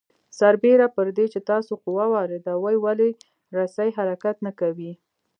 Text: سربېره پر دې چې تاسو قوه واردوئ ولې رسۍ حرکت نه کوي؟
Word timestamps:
سربېره 0.39 0.87
پر 0.95 1.07
دې 1.17 1.25
چې 1.33 1.39
تاسو 1.51 1.71
قوه 1.83 2.05
واردوئ 2.13 2.75
ولې 2.85 3.09
رسۍ 3.57 3.89
حرکت 3.97 4.35
نه 4.45 4.51
کوي؟ 4.59 4.91